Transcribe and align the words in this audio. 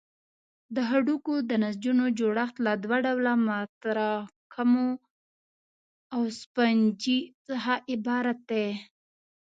د 0.75 0.77
هډوکو 0.89 1.33
د 1.49 1.51
نسجونو 1.63 2.05
جوړښت 2.19 2.55
له 2.65 2.73
دوه 2.83 2.97
ډوله 3.05 3.33
متراکمو 3.47 4.89
او 6.13 6.21
سفنجي 6.39 7.19
څخه 7.47 7.73
عبارت 7.93 8.39
دی. 8.51 8.67